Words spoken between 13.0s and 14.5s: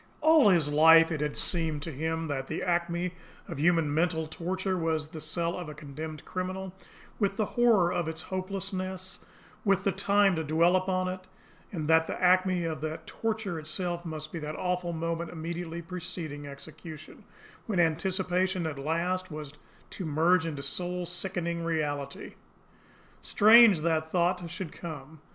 torture itself must be